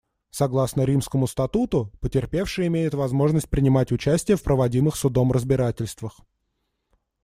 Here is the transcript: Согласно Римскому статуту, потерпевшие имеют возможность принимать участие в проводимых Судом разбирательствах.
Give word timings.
Согласно 0.31 0.81
Римскому 0.81 1.27
статуту, 1.27 1.91
потерпевшие 1.99 2.65
имеют 2.69 2.95
возможность 2.95 3.47
принимать 3.49 3.91
участие 3.91 4.35
в 4.35 4.41
проводимых 4.41 4.95
Судом 4.95 5.31
разбирательствах. 5.31 6.19